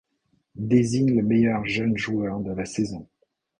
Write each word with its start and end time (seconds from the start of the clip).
Désigne 0.55 1.15
le 1.15 1.21
meilleur 1.21 1.63
jeune 1.63 1.95
joueur 1.95 2.39
de 2.39 2.51
la 2.51 2.65
saison. 2.65 3.07